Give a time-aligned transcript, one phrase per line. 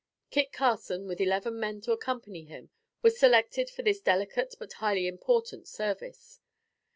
[0.31, 2.71] Kit Carson with eleven men to accompany him
[3.03, 6.39] was selected for this delicate but highly important service.